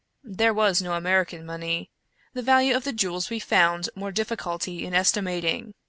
There 0.23 0.51
was 0.51 0.81
no 0.81 0.93
American 0.93 1.45
money. 1.45 1.91
The 2.33 2.41
value 2.41 2.75
of 2.75 2.85
the 2.85 2.91
jewels 2.91 3.29
we 3.29 3.37
found 3.39 3.89
more 3.95 4.11
difficulty 4.11 4.83
in 4.83 4.95
estimating. 4.95 5.75